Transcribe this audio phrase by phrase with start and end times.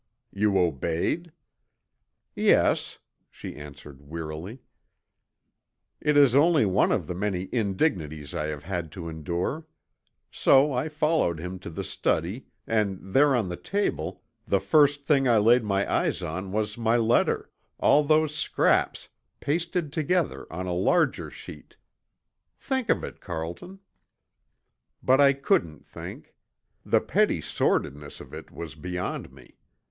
[0.33, 1.31] "You obeyed?"
[2.35, 2.97] "Yes,"
[3.29, 4.57] she answered wearily.
[5.99, 9.67] "It is only one of the many indignities I have had to endure.
[10.31, 15.27] So I followed him to the study and there on the table the first thing
[15.29, 19.07] I laid my eyes on was my letter all those scraps
[19.39, 21.77] pasted together on a larger sheet.
[22.57, 23.77] Think of it, Carlton!"
[25.03, 26.33] But I couldn't think.
[26.83, 29.57] The petty sordidness of it was beyond me.